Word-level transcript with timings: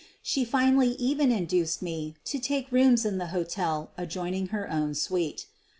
She 0.23 0.43
finally 0.45 0.93
even 0.93 1.31
induced 1.31 1.83
me 1.83 2.15
to 2.25 2.39
take 2.39 2.71
rooms 2.71 3.05
in 3.05 3.19
the 3.19 3.27
hotel 3.27 3.91
adjoining 3.99 4.47
her 4.47 4.67
own 4.67 4.95
suite. 4.95 5.45